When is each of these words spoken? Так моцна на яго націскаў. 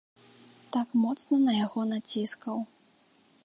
Так 0.77 0.95
моцна 1.03 1.35
на 1.45 1.53
яго 1.65 1.85
націскаў. 1.93 2.57